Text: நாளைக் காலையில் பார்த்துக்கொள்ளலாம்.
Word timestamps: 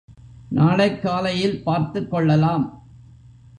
நாளைக் 0.49 1.01
காலையில் 1.01 1.61
பார்த்துக்கொள்ளலாம். 1.65 2.81